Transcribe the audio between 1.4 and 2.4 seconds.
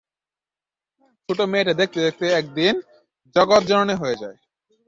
মেয়েটা দেখতে দেখতে